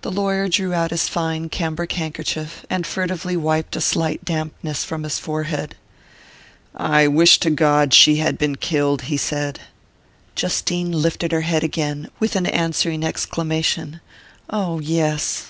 The 0.00 0.10
lawyer 0.10 0.48
drew 0.48 0.72
out 0.72 0.90
his 0.90 1.06
fine 1.06 1.50
cambric 1.50 1.92
handkerchief, 1.92 2.64
and 2.70 2.86
furtively 2.86 3.36
wiped 3.36 3.76
a 3.76 3.80
slight 3.82 4.24
dampness 4.24 4.84
from 4.84 5.02
his 5.02 5.18
forehead. 5.18 5.74
"I 6.74 7.08
wish 7.08 7.38
to 7.40 7.50
God 7.50 7.92
she 7.92 8.16
had 8.16 8.38
been 8.38 8.56
killed!" 8.56 9.02
he 9.02 9.18
said. 9.18 9.60
Justine 10.34 10.92
lifted 10.92 11.30
her 11.30 11.42
head 11.42 11.62
again, 11.62 12.08
with 12.18 12.36
an 12.36 12.46
answering 12.46 13.04
exclamation. 13.04 14.00
"Oh, 14.48 14.80
yes!" 14.80 15.48